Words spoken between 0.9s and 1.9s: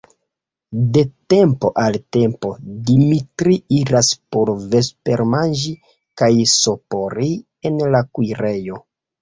De tempo